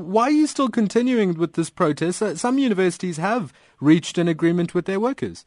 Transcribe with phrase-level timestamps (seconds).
[0.00, 2.22] Why are you still continuing with this protest?
[2.22, 5.44] Uh, some universities have reached an agreement with their workers.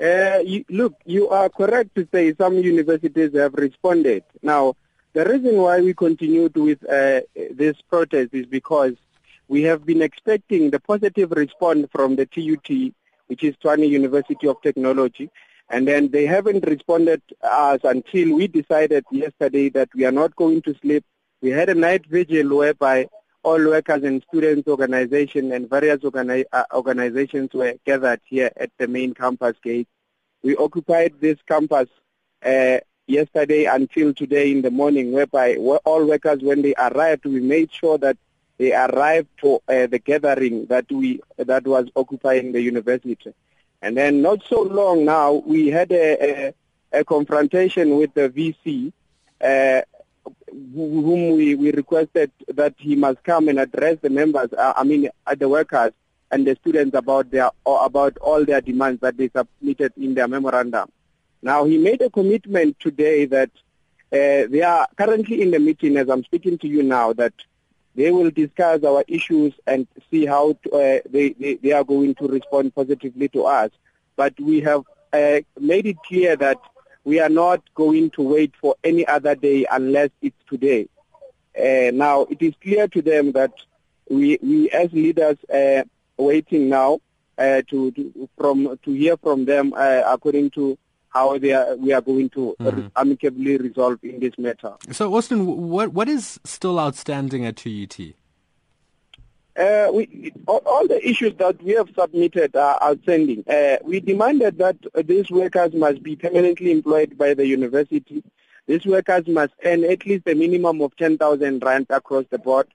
[0.00, 4.22] Uh, you, look, you are correct to say some universities have responded.
[4.42, 4.74] Now,
[5.14, 8.94] the reason why we continued with uh, this protest is because
[9.48, 12.92] we have been expecting the positive response from the TUT,
[13.28, 15.30] which is Tshwane University of Technology,
[15.70, 20.62] and then they haven't responded us until we decided yesterday that we are not going
[20.62, 21.04] to sleep.
[21.42, 23.08] We had a night vigil whereby
[23.42, 28.88] all workers and students organizations and various organi- uh, organizations were gathered here at the
[28.88, 29.88] main campus gate.
[30.42, 31.88] We occupied this campus
[32.44, 37.72] uh, yesterday until today in the morning, whereby all workers, when they arrived, we made
[37.72, 38.16] sure that
[38.58, 43.34] they arrived for uh, the gathering that we that was occupying the university.
[43.82, 46.54] And then not so long now, we had a, a,
[47.00, 48.92] a confrontation with the VC,
[49.40, 49.82] uh,
[50.74, 55.08] whom we, we requested that he must come and address the members, uh, I mean,
[55.26, 55.92] uh, the workers
[56.30, 60.90] and the students about their about all their demands that they submitted in their memorandum.
[61.42, 63.50] Now, he made a commitment today that
[64.12, 67.34] uh, they are currently in the meeting, as I'm speaking to you now, that
[67.94, 72.14] they will discuss our issues and see how to, uh, they, they, they are going
[72.16, 73.70] to respond positively to us.
[74.16, 74.82] But we have
[75.12, 76.58] uh, made it clear that
[77.06, 80.88] we are not going to wait for any other day unless it's today.
[81.56, 83.52] Uh, now, it is clear to them that
[84.10, 85.84] we, we as leaders are
[86.18, 86.98] waiting now
[87.38, 90.76] uh, to, to, from, to hear from them uh, according to
[91.08, 92.88] how they are, we are going to mm-hmm.
[92.96, 94.74] amicably resolve in this matter.
[94.90, 97.98] So, Austin, what, what is still outstanding at TUT?
[99.56, 103.42] Uh, we, all, all, the issues that we have submitted are outstanding.
[103.48, 104.76] Uh, we demanded that
[105.06, 108.22] these workers must be permanently employed by the university.
[108.66, 112.66] These workers must earn at least a minimum of 10,000 rand across the board,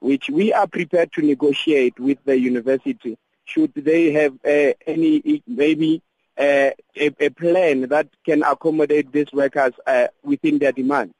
[0.00, 3.18] which we are prepared to negotiate with the university.
[3.44, 6.02] Should they have uh, any, maybe
[6.38, 11.12] uh, a, a, plan that can accommodate these workers uh, within their demand.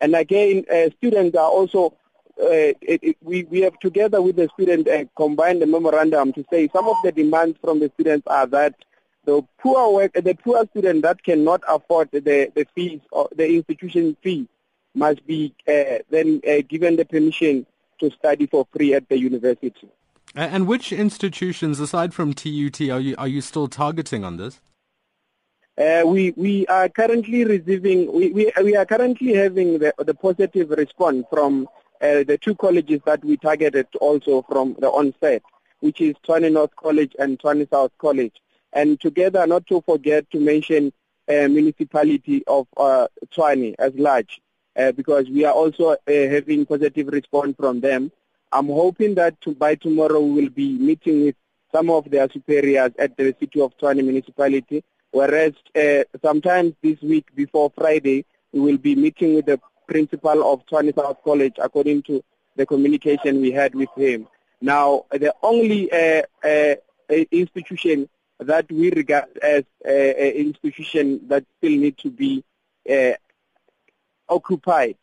[0.00, 0.64] And again,
[0.96, 1.94] students are also
[2.38, 6.68] it, it, we, we have together with the student uh, combined the memorandum to say
[6.72, 8.74] some of the demands from the students are that
[9.24, 14.16] the poor work, the poor student that cannot afford the, the fees or the institution
[14.22, 14.48] fee
[14.94, 17.66] must be uh, then uh, given the permission
[17.98, 19.88] to study for free at the university.
[20.34, 24.60] And which institutions, aside from TUT, are you are you still targeting on this?
[25.78, 30.70] Uh, we we are currently receiving we, we, we are currently having the, the positive
[30.70, 31.68] response from
[32.02, 35.42] uh, the two colleges that we targeted also from the onset,
[35.80, 38.34] which is Tshwane North College and Tshwane South College.
[38.72, 40.92] And together, not to forget to mention
[41.28, 44.40] uh, municipality of uh, Tshwane as large,
[44.76, 48.12] uh, because we are also uh, having positive response from them.
[48.52, 51.36] I'm hoping that to, by tomorrow we will be meeting with
[51.72, 57.26] some of their superiors at the city of Tshwane municipality, whereas uh, sometimes this week
[57.34, 62.22] before Friday, we will be meeting with the principal of Tshwane South College, according to
[62.56, 64.26] the communication we had with him.
[64.60, 66.74] Now, the only uh, uh,
[67.30, 68.08] institution
[68.38, 72.44] that we regard as an institution that still need to be
[72.90, 73.12] uh,
[74.28, 74.96] occupied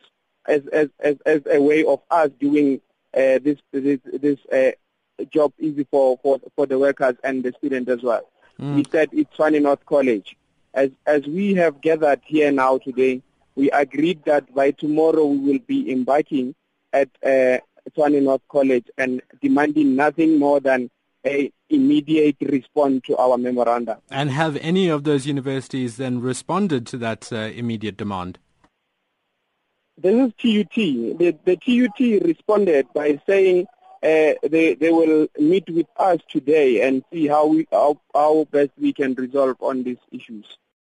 [0.48, 2.82] as, as, as, as a way of us doing
[3.16, 4.72] uh, this this, this uh,
[5.30, 8.28] job easy for, for, for the workers and the students as well.
[8.60, 8.76] Mm.
[8.76, 10.36] We said it's Tshwane North College.
[10.74, 13.22] As, as we have gathered here now today,
[13.56, 16.56] we agreed that by tomorrow we will be embarking
[16.92, 17.58] at uh,
[17.92, 20.90] Tshwane North College and demanding nothing more than
[21.26, 24.00] a immediate response to our memoranda.
[24.10, 28.40] And have any of those universities then responded to that uh, immediate demand?
[29.98, 30.76] This is TUT.
[30.76, 33.68] The, the TUT responded by saying
[34.02, 38.72] uh, they, they will meet with us today and see how, we, how, how best
[38.78, 40.58] we can resolve on these issues.